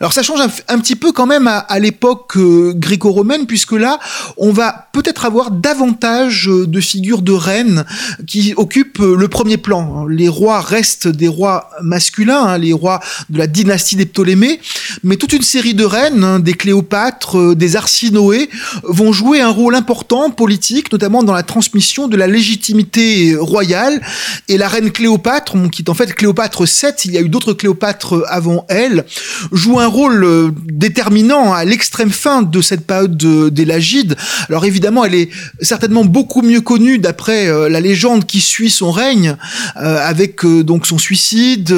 Alors 0.00 0.12
ça 0.12 0.22
change 0.22 0.40
un, 0.40 0.78
petit 0.78 0.96
peu 0.96 1.12
quand 1.12 1.26
même 1.26 1.48
à, 1.48 1.78
l'époque 1.78 2.36
euh, 2.36 2.72
gréco-romaine, 2.74 3.46
puisque 3.46 3.72
là, 3.72 3.98
on 4.36 4.52
va 4.52 4.88
peut-être 4.92 5.24
avoir 5.24 5.50
davantage 5.50 6.48
euh, 6.48 6.66
de 6.66 6.80
figures 6.80 7.22
de 7.22 7.32
reines 7.32 7.84
qui 8.26 8.54
occupent 8.56 9.00
euh, 9.00 9.16
le 9.16 9.28
premier 9.28 9.56
plan. 9.56 10.06
Les 10.06 10.28
rois 10.28 10.60
restent 10.60 11.08
des 11.08 11.28
rois 11.28 11.70
masculins, 11.82 12.44
hein, 12.44 12.58
les 12.58 12.72
rois 12.72 13.00
de 13.30 13.38
la 13.38 13.46
dynastie 13.46 13.96
des 13.96 14.06
Ptolémées, 14.06 14.60
mais 15.02 15.16
toute 15.16 15.32
une 15.32 15.42
série 15.42 15.74
de 15.74 15.84
reines, 15.84 16.22
hein, 16.22 16.38
des 16.38 16.54
Cléopâtres, 16.54 17.56
des 17.56 17.76
Arsinoé, 17.76 18.50
vont 18.84 19.12
jouer 19.12 19.40
un 19.40 19.50
rôle 19.50 19.74
important 19.74 20.30
politique, 20.30 20.92
notamment 20.92 21.22
dans 21.22 21.34
la 21.34 21.42
transmission 21.42 22.08
de 22.08 22.16
la 22.16 22.26
légitimité 22.26 23.34
royale. 23.36 24.00
Et 24.48 24.58
la 24.58 24.68
reine 24.68 24.90
Cléopâtre, 24.90 25.56
qui 25.70 25.82
est 25.82 25.90
en 25.90 25.94
fait 25.94 26.14
Cléopâtre 26.14 26.64
VII, 26.64 26.92
il 27.06 27.12
y 27.12 27.18
a 27.18 27.20
eu 27.20 27.28
d'autres 27.28 27.52
Cléopâtres 27.52 28.22
avant 28.28 28.64
elle, 28.68 29.04
joue 29.52 29.80
un 29.80 29.86
rôle 29.86 30.24
euh, 30.24 30.50
déterminant 30.64 31.52
à 31.52 31.64
l'extrême 31.64 32.10
fin 32.10 32.42
de 32.42 32.60
cette 32.60 32.86
période 32.86 33.16
des 33.16 33.64
Lagides. 33.64 34.16
Alors 34.48 34.64
évidemment, 34.64 35.04
elle 35.04 35.14
est 35.14 35.30
certainement 35.60 36.04
beaucoup 36.04 36.42
mieux 36.42 36.60
connue 36.60 36.98
d'après 36.98 37.48
euh, 37.48 37.68
la 37.68 37.80
légende 37.80 38.26
qui 38.26 38.40
suit 38.40 38.70
son 38.70 38.90
règne, 38.90 39.36
euh, 39.76 39.98
avec 40.02 40.44
donc 40.44 40.86
son 40.86 40.98
suicide, 40.98 41.74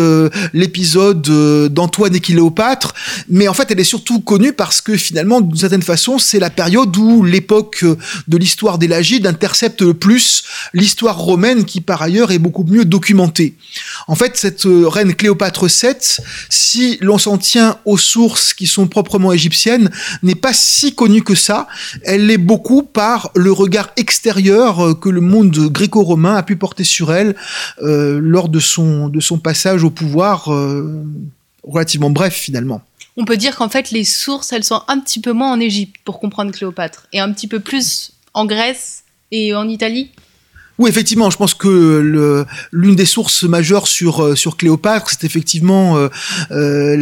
l'épisode 0.53 1.23
d'Antoine 1.73 2.15
et 2.15 2.21
Cléopâtre. 2.21 2.95
Mais 3.29 3.49
en 3.49 3.55
fait, 3.55 3.71
elle 3.71 3.81
est 3.81 3.85
surtout 3.85 4.21
connue 4.21 4.53
parce 4.53 4.81
que 4.81 4.97
finalement, 4.97 5.41
d'une 5.41 5.57
certaine 5.57 5.83
façon, 5.83 6.19
c'est 6.19 6.39
la 6.39 6.51
période 6.51 6.97
où 6.97 7.25
l'époque 7.25 7.85
de 8.29 8.37
l'histoire 8.37 8.79
des 8.79 8.89
Lagides 8.89 9.27
intercepte 9.27 9.83
le 9.83 9.95
plus 9.95 10.45
l'histoire 10.75 11.19
romaine 11.19 11.65
qui 11.65 11.81
par 11.81 12.03
ailleurs 12.03 12.33
est 12.33 12.39
beaucoup 12.39 12.65
mieux 12.65 12.85
documentée. 12.85 13.55
En 14.11 14.17
fait, 14.17 14.37
cette 14.37 14.63
reine 14.65 15.15
Cléopâtre 15.15 15.67
VII, 15.67 15.95
si 16.49 16.99
l'on 17.01 17.17
s'en 17.17 17.39
tient 17.39 17.79
aux 17.85 17.97
sources 17.97 18.55
qui 18.55 18.67
sont 18.67 18.89
proprement 18.89 19.33
égyptiennes, 19.33 19.89
n'est 20.25 20.35
pas 20.35 20.53
si 20.53 20.97
connue 20.97 21.23
que 21.23 21.37
ça. 21.37 21.69
Elle 22.03 22.27
l'est 22.27 22.37
beaucoup 22.37 22.83
par 22.83 23.31
le 23.37 23.53
regard 23.53 23.93
extérieur 23.97 24.85
euh, 24.85 24.95
que 24.95 25.09
le 25.09 25.21
monde 25.21 25.57
gréco-romain 25.57 26.35
a 26.35 26.43
pu 26.43 26.57
porter 26.57 26.83
sur 26.83 27.13
elle 27.13 27.37
euh, 27.83 28.19
lors 28.21 28.49
de 28.49 28.59
son, 28.59 29.09
de 29.09 29.21
son 29.21 29.39
passage 29.39 29.85
au 29.85 29.91
pouvoir 29.91 30.53
euh, 30.53 31.05
relativement 31.63 32.11
bref 32.11 32.35
finalement. 32.35 32.83
On 33.17 33.25
peut 33.25 33.37
dire 33.37 33.55
qu'en 33.55 33.69
fait 33.69 33.93
les 33.93 34.03
sources, 34.03 34.53
elles 34.53 34.65
sont 34.65 34.83
un 34.89 34.99
petit 34.99 35.21
peu 35.21 35.33
moins 35.33 35.53
en 35.53 35.61
Égypte 35.61 35.95
pour 36.05 36.19
comprendre 36.19 36.51
Cléopâtre 36.51 37.07
et 37.13 37.21
un 37.21 37.33
petit 37.33 37.47
peu 37.47 37.61
plus 37.61 38.11
en 38.35 38.45
Grèce 38.45 39.05
et 39.31 39.55
en 39.55 39.69
Italie 39.69 40.11
oui, 40.81 40.89
effectivement, 40.89 41.29
je 41.29 41.37
pense 41.37 41.53
que 41.53 42.47
l'une 42.73 42.97
des 42.97 43.05
sources 43.05 43.43
majeures 43.43 43.87
sur 43.87 44.25
euh, 44.25 44.35
Cléopâtre, 44.57 45.11
c'est 45.11 45.25
effectivement 45.25 45.99
euh, 45.99 46.09
euh, 46.53 46.97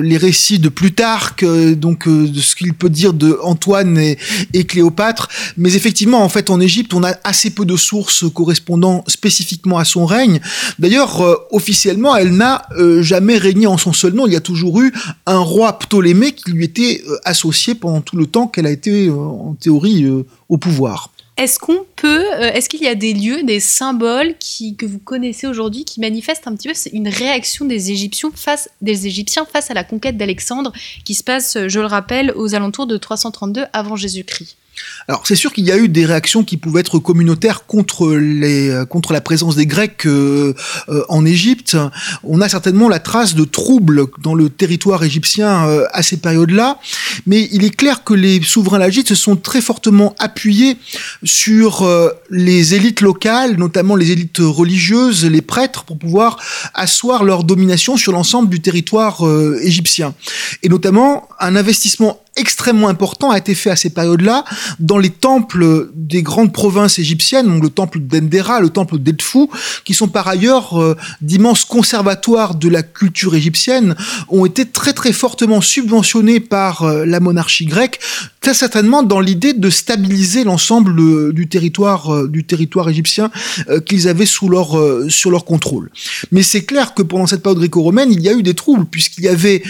les 0.00 0.16
récits 0.16 0.60
de 0.60 0.68
Plutarque, 0.68 1.44
donc 1.74 2.06
de 2.06 2.40
ce 2.40 2.54
qu'il 2.54 2.72
peut 2.72 2.88
dire 2.88 3.12
de 3.12 3.36
Antoine 3.42 3.98
et, 3.98 4.64
Cléopâtre. 4.64 5.28
Mais 5.56 5.74
effectivement, 5.74 6.22
en 6.22 6.28
fait, 6.28 6.50
en 6.50 6.60
Égypte, 6.60 6.94
on 6.94 7.02
a 7.02 7.14
assez 7.24 7.50
peu 7.50 7.64
de 7.64 7.76
sources 7.76 8.26
correspondant 8.32 9.02
spécifiquement 9.08 9.78
à 9.78 9.84
son 9.84 10.06
règne. 10.06 10.40
D'ailleurs, 10.78 11.20
officiellement, 11.50 12.14
elle 12.14 12.36
n'a 12.36 12.62
jamais 13.00 13.38
régné 13.38 13.66
en 13.66 13.76
son 13.76 13.92
seul 13.92 14.12
nom. 14.12 14.28
Il 14.28 14.34
y 14.34 14.36
a 14.36 14.40
toujours 14.40 14.80
eu 14.82 14.92
un 15.26 15.40
roi 15.40 15.80
Ptolémée 15.80 16.30
qui 16.30 16.52
lui 16.52 16.64
était 16.64 17.02
associé 17.24 17.74
pendant 17.74 18.02
tout 18.02 18.16
le 18.16 18.26
temps 18.26 18.46
qu'elle 18.46 18.66
a 18.66 18.70
été, 18.70 19.10
en 19.10 19.56
théorie, 19.60 20.06
au 20.48 20.58
pouvoir. 20.58 21.10
Est-ce 21.40 21.58
qu'on 21.58 21.86
peut, 21.96 22.34
euh, 22.34 22.52
est-ce 22.52 22.68
qu'il 22.68 22.82
y 22.82 22.86
a 22.86 22.94
des 22.94 23.14
lieux, 23.14 23.42
des 23.44 23.60
symboles 23.60 24.34
que 24.76 24.84
vous 24.84 24.98
connaissez 24.98 25.46
aujourd'hui 25.46 25.86
qui 25.86 25.98
manifestent 25.98 26.46
un 26.46 26.54
petit 26.54 26.68
peu 26.68 26.74
une 26.92 27.08
réaction 27.08 27.64
des 27.64 27.92
Égyptiens 27.92 28.30
face, 28.34 28.68
des 28.82 29.06
Égyptiens 29.06 29.46
face 29.50 29.70
à 29.70 29.74
la 29.74 29.82
conquête 29.82 30.18
d'Alexandre 30.18 30.70
qui 31.06 31.14
se 31.14 31.24
passe, 31.24 31.56
je 31.66 31.80
le 31.80 31.86
rappelle, 31.86 32.34
aux 32.36 32.54
alentours 32.54 32.86
de 32.86 32.98
332 32.98 33.64
avant 33.72 33.96
Jésus-Christ? 33.96 34.59
Alors 35.08 35.22
c'est 35.24 35.34
sûr 35.34 35.52
qu'il 35.52 35.64
y 35.64 35.72
a 35.72 35.76
eu 35.76 35.88
des 35.88 36.06
réactions 36.06 36.44
qui 36.44 36.56
pouvaient 36.56 36.80
être 36.80 36.98
communautaires 36.98 37.66
contre 37.66 38.12
les 38.12 38.70
euh, 38.70 38.84
contre 38.84 39.12
la 39.12 39.20
présence 39.20 39.56
des 39.56 39.66
Grecs 39.66 40.06
euh, 40.06 40.54
euh, 40.88 41.04
en 41.08 41.24
Égypte. 41.24 41.76
On 42.22 42.40
a 42.40 42.48
certainement 42.48 42.88
la 42.88 43.00
trace 43.00 43.34
de 43.34 43.44
troubles 43.44 44.06
dans 44.22 44.34
le 44.34 44.48
territoire 44.50 45.02
égyptien 45.02 45.66
à 45.92 46.02
ces 46.02 46.16
périodes-là, 46.18 46.78
mais 47.26 47.48
il 47.52 47.64
est 47.64 47.74
clair 47.74 48.04
que 48.04 48.14
les 48.14 48.40
souverains 48.42 48.78
lagites 48.78 49.08
se 49.08 49.14
sont 49.14 49.36
très 49.36 49.60
fortement 49.60 50.14
appuyés 50.18 50.76
sur 51.24 51.88
les 52.30 52.74
élites 52.74 53.00
locales, 53.00 53.56
notamment 53.56 53.96
les 53.96 54.10
élites 54.10 54.38
religieuses, 54.40 55.24
les 55.24 55.42
prêtres, 55.42 55.84
pour 55.84 55.98
pouvoir 55.98 56.38
asseoir 56.74 57.24
leur 57.24 57.44
domination 57.44 57.96
sur 57.96 58.12
l'ensemble 58.12 58.48
du 58.48 58.60
territoire 58.60 59.22
égyptien. 59.62 60.14
Et 60.62 60.68
notamment 60.68 61.28
un 61.38 61.56
investissement 61.56 62.20
extrêmement 62.36 62.88
important 62.88 63.30
a 63.30 63.38
été 63.38 63.54
fait 63.54 63.70
à 63.70 63.76
ces 63.76 63.90
périodes-là 63.90 64.44
dans 64.78 64.98
les 64.98 65.10
temples 65.10 65.90
des 65.94 66.22
grandes 66.22 66.52
provinces 66.52 66.98
égyptiennes, 66.98 67.46
donc 67.46 67.62
le 67.62 67.70
temple 67.70 68.00
d'Endera, 68.00 68.60
le 68.60 68.70
temple 68.70 68.98
d'Edfou, 68.98 69.50
qui 69.84 69.94
sont 69.94 70.08
par 70.08 70.28
ailleurs 70.28 70.80
euh, 70.80 70.96
d'immenses 71.20 71.64
conservatoires 71.64 72.54
de 72.54 72.68
la 72.68 72.82
culture 72.82 73.34
égyptienne, 73.34 73.94
ont 74.28 74.46
été 74.46 74.66
très 74.66 74.92
très 74.92 75.12
fortement 75.12 75.60
subventionnés 75.60 76.40
par 76.40 76.82
euh, 76.82 77.04
la 77.04 77.20
monarchie 77.20 77.66
grecque 77.66 78.00
très 78.40 78.54
certainement 78.54 79.02
dans 79.02 79.20
l'idée 79.20 79.52
de 79.52 79.70
stabiliser 79.70 80.44
l'ensemble 80.44 81.32
du 81.32 81.48
territoire 81.48 82.26
du 82.26 82.44
territoire 82.44 82.88
égyptien 82.88 83.30
qu'ils 83.84 84.08
avaient 84.08 84.26
sous 84.26 84.48
leur 84.48 84.78
sur 85.08 85.30
leur 85.30 85.44
contrôle. 85.44 85.90
Mais 86.32 86.42
c'est 86.42 86.62
clair 86.62 86.94
que 86.94 87.02
pendant 87.02 87.26
cette 87.26 87.42
période 87.42 87.58
gréco-romaine, 87.58 88.10
il 88.12 88.20
y 88.20 88.28
a 88.28 88.32
eu 88.32 88.42
des 88.42 88.54
troubles 88.54 88.86
puisqu'il 88.86 89.24
y 89.24 89.28
avait 89.28 89.62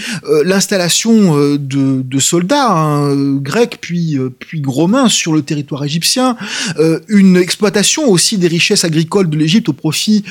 l'installation 0.45 1.35
de, 1.35 2.01
de, 2.01 2.19
soldats 2.19 2.71
hein, 2.71 3.35
grecs 3.35 3.77
puis 3.81 4.17
puis 4.39 4.61
romains 4.65 5.09
sur 5.09 5.33
le 5.33 5.41
territoire 5.41 5.83
égyptien, 5.83 6.37
une 7.07 7.37
exploitation 7.37 8.09
aussi 8.09 8.37
des 8.37 8.47
richesses 8.47 8.85
agricoles 8.85 9.29
de 9.29 9.37
l'Égypte 9.37 9.69
au 9.69 9.73
profit 9.73 10.23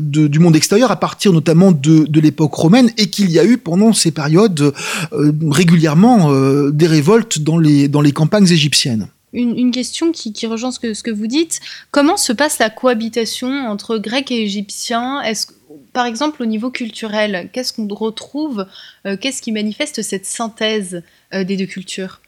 du 0.00 0.38
monde 0.38 0.56
extérieur 0.56 0.90
à 0.90 0.96
partir 0.96 1.32
notamment 1.32 1.72
de, 1.72 2.06
de 2.08 2.20
l'époque 2.20 2.54
romaine 2.54 2.90
et 2.96 3.08
qu'il 3.08 3.30
y 3.30 3.38
a 3.38 3.44
eu 3.44 3.58
pendant 3.58 3.92
ces 3.92 4.10
périodes 4.10 4.72
euh, 5.12 5.32
régulièrement 5.50 6.32
euh, 6.32 6.70
des 6.70 6.86
révoltes 6.86 7.40
dans 7.40 7.58
les, 7.58 7.73
dans 7.88 8.00
les 8.00 8.12
campagnes 8.12 8.50
égyptiennes. 8.50 9.08
Une, 9.32 9.72
question 9.72 10.12
qui, 10.12 10.32
rejoint 10.46 10.70
ce 10.70 10.78
que, 10.78 11.10
vous 11.10 11.26
dites. 11.26 11.60
Comment 11.90 12.16
se 12.16 12.32
passe 12.32 12.60
la 12.60 12.70
cohabitation 12.70 13.48
entre 13.66 13.98
Grecs 13.98 14.30
et 14.30 14.42
Égyptiens? 14.42 15.20
Est-ce 15.22 15.48
par 15.92 16.06
exemple, 16.06 16.42
au 16.42 16.46
niveau 16.46 16.70
culturel, 16.70 17.50
qu'est-ce 17.52 17.72
qu'on 17.72 17.88
retrouve 17.88 18.66
euh, 19.06 19.16
Qu'est-ce 19.16 19.42
qui 19.42 19.50
manifeste 19.50 20.02
cette 20.02 20.26
synthèse 20.26 21.02
des 21.32 21.56
deux 21.56 21.66
cultures? 21.66 22.20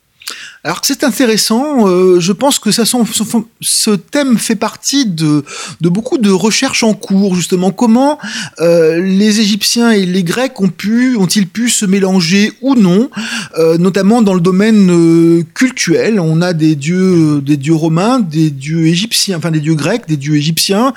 Alors 0.67 0.81
c'est 0.83 1.05
intéressant, 1.05 1.87
euh, 1.87 2.19
je 2.19 2.33
pense 2.33 2.59
que 2.59 2.73
ça, 2.73 2.83
ce 2.85 3.91
thème 3.93 4.37
fait 4.37 4.57
partie 4.57 5.07
de, 5.07 5.45
de, 5.81 5.89
beaucoup 5.89 6.19
de 6.19 6.29
recherches 6.29 6.83
en 6.83 6.93
cours, 6.93 7.37
justement. 7.37 7.71
Comment 7.71 8.19
euh, 8.59 9.01
les 9.01 9.39
Égyptiens 9.39 9.93
et 9.93 10.05
les 10.05 10.25
Grecs 10.25 10.61
ont 10.61 10.69
pu, 10.69 11.15
ont-ils 11.19 11.47
pu 11.47 11.71
se 11.71 11.87
mélanger 11.87 12.53
ou 12.63 12.75
non, 12.75 13.11
euh, 13.57 13.79
notamment 13.79 14.23
dans 14.23 14.35
le 14.35 14.41
domaine 14.41 15.45
cultuel? 15.55 16.19
On 16.19 16.43
a 16.43 16.53
des 16.53 16.75
dieux, 16.75 17.41
des 17.41 17.57
dieux 17.57 17.75
romains, 17.75 18.19
des 18.19 18.51
dieux 18.51 18.87
égyptiens, 18.89 19.39
enfin 19.39 19.53
des 19.53 19.61
dieux 19.61 19.77
grecs, 19.77 20.09
des 20.09 20.17
dieux 20.17 20.35
égyptiens 20.35 20.93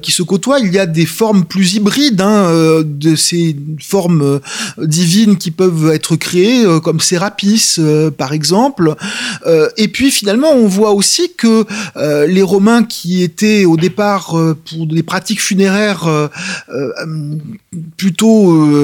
qui 0.00 0.10
se 0.10 0.22
côtoient. 0.22 0.58
Il 0.60 0.72
y 0.72 0.78
a 0.78 0.86
des 0.86 1.06
formes 1.06 1.44
plus 1.44 1.74
hybrides 1.74 2.22
hein, 2.22 2.82
de 2.82 3.14
ces 3.14 3.54
formes 3.78 4.40
divines 4.78 5.36
qui 5.36 5.50
peuvent 5.50 5.90
être 5.90 6.16
créées, 6.16 6.64
comme 6.82 7.00
Sérapis 7.00 7.76
par 8.16 8.32
exemple. 8.32 8.61
Euh, 9.46 9.68
et 9.76 9.88
puis 9.88 10.10
finalement, 10.10 10.52
on 10.52 10.66
voit 10.66 10.92
aussi 10.92 11.32
que 11.36 11.64
euh, 11.96 12.26
les 12.26 12.42
Romains 12.42 12.84
qui 12.84 13.22
étaient 13.22 13.64
au 13.64 13.76
départ 13.76 14.38
euh, 14.38 14.56
pour 14.68 14.86
des 14.86 15.02
pratiques 15.02 15.40
funéraires 15.40 16.08
plutôt 17.96 18.76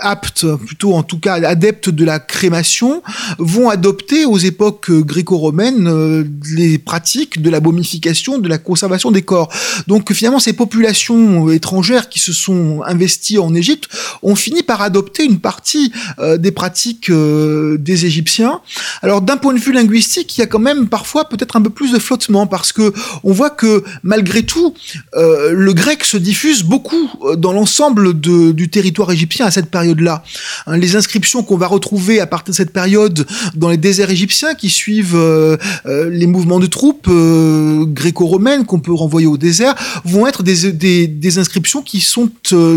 aptes, 0.00 0.46
plutôt 0.56 0.94
en 0.94 1.02
tout 1.02 1.18
cas 1.18 1.34
adeptes 1.34 1.88
de 1.88 2.04
la 2.04 2.18
crémation, 2.18 3.02
vont 3.38 3.68
adopter 3.68 4.24
aux 4.24 4.38
époques 4.38 4.90
gréco-romaines 4.90 6.24
les 6.54 6.78
pratiques 6.78 7.42
de 7.42 7.50
la 7.50 7.60
momification, 7.60 8.38
de 8.38 8.48
la 8.48 8.58
conservation 8.58 9.10
des 9.10 9.22
corps. 9.22 9.50
Donc 9.86 10.12
finalement, 10.12 10.38
ces 10.38 10.52
populations 10.52 11.50
étrangères 11.50 12.08
qui 12.08 12.18
se 12.18 12.32
sont 12.32 12.82
investies 12.84 13.38
en 13.38 13.54
Égypte 13.54 13.88
ont 14.22 14.36
fini 14.36 14.62
par 14.62 14.82
adopter 14.82 15.24
une 15.24 15.40
partie 15.40 15.92
des 16.38 16.52
pratiques 16.52 17.10
des 17.10 18.06
Égyptiens. 18.06 18.60
Alors 19.02 19.09
d'un 19.18 19.36
point 19.36 19.52
de 19.52 19.58
vue 19.58 19.72
linguistique, 19.72 20.36
il 20.38 20.40
y 20.40 20.44
a 20.44 20.46
quand 20.46 20.60
même 20.60 20.88
parfois 20.88 21.28
peut-être 21.28 21.56
un 21.56 21.62
peu 21.62 21.70
plus 21.70 21.92
de 21.92 21.98
flottement 21.98 22.46
parce 22.46 22.72
que 22.72 22.92
on 23.24 23.32
voit 23.32 23.50
que 23.50 23.82
malgré 24.04 24.44
tout, 24.44 24.74
euh, 25.16 25.50
le 25.52 25.72
grec 25.72 26.04
se 26.04 26.16
diffuse 26.16 26.62
beaucoup 26.62 27.10
euh, 27.24 27.34
dans 27.34 27.52
l'ensemble 27.52 28.20
du 28.20 28.70
territoire 28.70 29.10
égyptien 29.10 29.46
à 29.46 29.50
cette 29.50 29.70
période-là. 29.70 30.22
Hein, 30.66 30.76
les 30.76 30.94
inscriptions 30.94 31.42
qu'on 31.42 31.56
va 31.56 31.66
retrouver 31.66 32.20
à 32.20 32.26
partir 32.26 32.52
de 32.52 32.56
cette 32.56 32.72
période 32.72 33.26
dans 33.56 33.70
les 33.70 33.76
déserts 33.76 34.10
égyptiens 34.10 34.54
qui 34.54 34.70
suivent 34.70 35.16
euh, 35.16 35.56
les 35.86 36.26
mouvements 36.26 36.60
de 36.60 36.66
troupes 36.66 37.10
gréco-romaines 37.10 38.64
qu'on 38.64 38.80
peut 38.80 38.92
renvoyer 38.92 39.26
au 39.26 39.36
désert 39.36 39.74
vont 40.04 40.26
être 40.26 40.44
des, 40.44 40.72
des, 40.72 41.08
des 41.08 41.38
inscriptions 41.38 41.82
qui 41.82 42.00
sont 42.00 42.30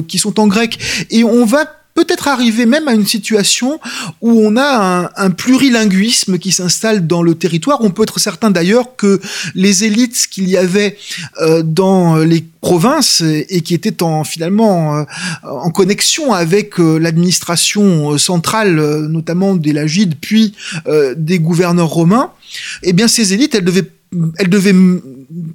qui 0.07 0.17
sont 0.17 0.39
en 0.39 0.47
grec 0.47 0.79
et 1.11 1.23
on 1.23 1.45
va 1.45 1.82
peut-être 1.93 2.27
arriver 2.27 2.65
même 2.65 2.87
à 2.87 2.93
une 2.93 3.05
situation 3.05 3.79
où 4.21 4.41
on 4.41 4.57
a 4.57 5.11
un, 5.15 5.29
plurilinguisme 5.29 6.37
qui 6.37 6.51
s'installe 6.51 7.07
dans 7.07 7.21
le 7.21 7.35
territoire. 7.35 7.79
On 7.81 7.91
peut 7.91 8.03
être 8.03 8.19
certain 8.19 8.51
d'ailleurs 8.51 8.95
que 8.95 9.19
les 9.55 9.83
élites 9.83 10.27
qu'il 10.29 10.49
y 10.49 10.57
avait 10.57 10.97
euh, 11.41 11.63
dans 11.63 12.17
les 12.17 12.43
provinces 12.61 13.21
et 13.21 13.61
qui 13.61 13.73
étaient 13.73 14.01
en, 14.01 14.23
finalement 14.23 14.97
euh, 14.97 15.03
en 15.43 15.69
connexion 15.69 16.33
avec 16.33 16.79
euh, 16.79 16.97
l'administration 16.97 18.17
centrale, 18.17 18.75
notamment 19.07 19.55
des 19.55 19.73
Lagides, 19.73 20.15
puis 20.19 20.53
des 21.17 21.39
gouverneurs 21.39 21.89
romains, 21.89 22.31
eh 22.83 22.93
bien 22.93 23.07
ces 23.07 23.33
élites, 23.33 23.55
elles 23.55 23.65
devaient 23.65 23.89
elles 24.37 24.49
devaient 24.49 24.75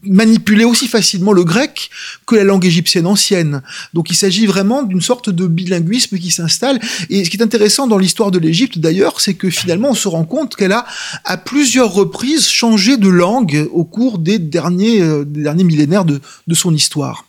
manipuler 0.02 0.64
aussi 0.64 0.86
facilement 0.88 1.32
le 1.32 1.44
grec 1.44 1.90
que 2.26 2.36
la 2.36 2.44
langue 2.44 2.64
égyptienne 2.64 3.06
ancienne. 3.06 3.62
Donc 3.94 4.10
il 4.10 4.14
s'agit 4.14 4.46
vraiment 4.46 4.82
d'une 4.82 5.00
sorte 5.00 5.30
de 5.30 5.46
bilinguisme 5.46 6.18
qui 6.18 6.30
s'installe. 6.30 6.80
Et 7.10 7.24
ce 7.24 7.30
qui 7.30 7.36
est 7.36 7.42
intéressant 7.42 7.86
dans 7.86 7.98
l'histoire 7.98 8.30
de 8.30 8.38
l'Égypte 8.38 8.78
d'ailleurs, 8.78 9.20
c'est 9.20 9.34
que 9.34 9.50
finalement 9.50 9.90
on 9.90 9.94
se 9.94 10.08
rend 10.08 10.24
compte 10.24 10.56
qu'elle 10.56 10.72
a 10.72 10.86
à 11.24 11.36
plusieurs 11.36 11.92
reprises 11.92 12.48
changé 12.48 12.96
de 12.96 13.08
langue 13.08 13.68
au 13.72 13.84
cours 13.84 14.18
des 14.18 14.38
derniers, 14.38 15.00
euh, 15.00 15.24
des 15.24 15.42
derniers 15.42 15.64
millénaires 15.64 16.04
de, 16.04 16.20
de 16.46 16.54
son 16.54 16.74
histoire. 16.74 17.27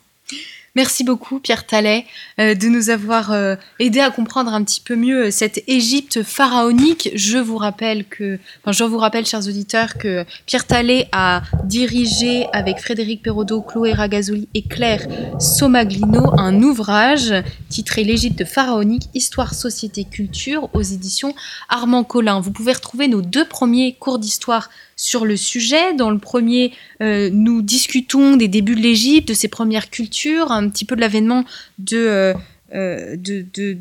Merci 0.76 1.04
beaucoup, 1.04 1.40
Pierre 1.40 1.66
Tallet, 1.66 2.06
euh, 2.40 2.54
de 2.54 2.68
nous 2.68 2.90
avoir 2.90 3.32
euh, 3.32 3.56
aidé 3.80 4.00
à 4.00 4.12
comprendre 4.12 4.54
un 4.54 4.64
petit 4.64 4.82
peu 4.82 4.96
mieux 4.96 5.26
euh, 5.26 5.32
cette 5.32 5.64
Égypte 5.68 6.22
pharaonique. 6.22 7.10
Je 7.16 7.40
vous 7.40 7.58
rappelle 7.58 8.06
que, 8.06 8.38
je 8.68 8.84
vous 8.84 9.00
rappelle, 9.00 9.26
chers 9.26 9.48
auditeurs, 9.48 9.98
que 9.98 10.26
Pierre 10.46 10.68
Tallet 10.68 11.10
a 11.12 11.42
dirigé 11.64 12.46
avec 12.54 12.80
Frédéric 12.80 13.24
Perraudot, 13.24 13.62
Chloé 13.62 13.94
Ragazoli 13.94 14.48
et 14.54 14.62
Claire 14.62 15.08
Somaglino 15.40 16.32
un 16.38 16.62
ouvrage 16.62 17.34
titré 17.70 18.04
L'Égypte 18.04 18.46
pharaonique, 18.46 19.10
Histoire, 19.14 19.56
Société, 19.56 20.04
Culture 20.04 20.70
aux 20.74 20.82
éditions 20.82 21.34
Armand 21.68 22.04
Collin. 22.04 22.40
Vous 22.40 22.52
pouvez 22.52 22.74
retrouver 22.74 23.08
nos 23.08 23.22
deux 23.22 23.46
premiers 23.46 23.94
cours 23.94 24.20
d'histoire 24.20 24.70
sur 25.00 25.24
le 25.26 25.38
sujet. 25.38 25.94
Dans 25.94 26.12
le 26.12 26.20
premier, 26.20 26.74
euh, 27.02 27.30
nous 27.32 27.62
discutons 27.62 28.36
des 28.36 28.50
débuts 28.50 28.76
de 28.76 28.82
l'Égypte, 28.82 29.30
de 29.30 29.34
ses 29.34 29.48
premières 29.48 29.90
cultures, 29.90 30.52
un 30.52 30.68
petit 30.70 30.84
peu 30.84 30.98
de 30.98 31.02
l'avènement 31.02 31.46
de, 31.78 31.98
euh, 31.98 32.34
euh, 32.76 33.16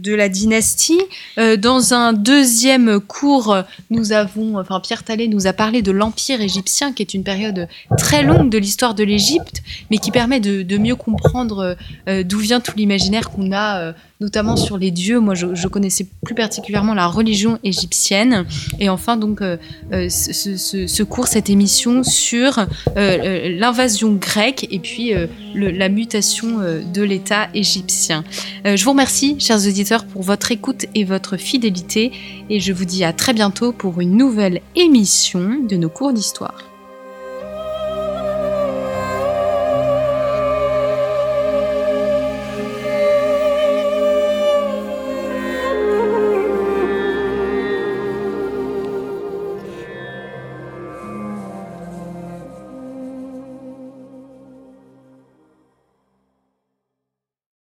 la 0.06 0.28
dynastie. 0.28 1.00
dans 1.36 1.92
un 1.92 2.12
deuxième 2.12 3.00
cours, 3.00 3.56
nous 3.90 4.12
avons, 4.12 4.58
enfin 4.58 4.80
Pierre 4.80 5.02
Tallet 5.02 5.26
nous 5.26 5.48
a 5.48 5.52
parlé 5.52 5.82
de 5.82 5.90
l'Empire 5.90 6.40
égyptien, 6.40 6.92
qui 6.92 7.02
est 7.02 7.14
une 7.14 7.24
période 7.24 7.68
très 7.98 8.22
longue 8.22 8.48
de 8.48 8.56
l'histoire 8.56 8.94
de 8.94 9.02
l'Égypte, 9.02 9.62
mais 9.90 9.98
qui 9.98 10.12
permet 10.12 10.38
de 10.38 10.78
mieux 10.78 10.96
comprendre 10.96 11.76
d'où 12.06 12.38
vient 12.38 12.60
tout 12.60 12.72
l'imaginaire 12.76 13.28
qu'on 13.28 13.52
a 13.52 13.92
notamment 14.20 14.56
sur 14.56 14.78
les 14.78 14.90
dieux. 14.90 15.20
Moi, 15.20 15.34
je, 15.34 15.68
connaissais 15.68 16.06
plus 16.24 16.34
particulièrement 16.34 16.94
la 16.94 17.06
religion 17.06 17.58
égyptienne. 17.62 18.46
Et 18.80 18.88
enfin, 18.88 19.16
donc, 19.16 19.42
euh, 19.42 19.56
euh, 19.92 20.08
ce, 20.08 21.02
cours, 21.02 21.26
cette 21.26 21.50
émission 21.50 22.02
sur 22.02 22.66
euh, 22.96 23.56
l'invasion 23.58 24.14
grecque 24.14 24.66
et 24.70 24.78
puis 24.78 25.12
la 25.54 25.88
mutation 25.88 26.58
de 26.58 27.02
l'État 27.02 27.48
égyptien. 27.54 28.24
je 28.64 28.82
vous 28.84 28.90
remercie, 28.90 29.36
chers 29.38 29.66
auditeurs, 29.66 30.04
pour 30.04 30.22
votre 30.22 30.52
écoute 30.52 30.86
et 30.94 31.04
votre 31.04 31.36
fidélité. 31.36 32.12
Et 32.50 32.60
je 32.60 32.72
vous 32.72 32.84
dis 32.84 33.04
à 33.04 33.12
très 33.12 33.32
bientôt 33.32 33.72
pour 33.72 34.00
une 34.00 34.16
nouvelle 34.16 34.60
émission 34.74 35.60
de 35.68 35.76
nos 35.76 35.90
cours 35.90 36.12
d'histoire. 36.12 36.77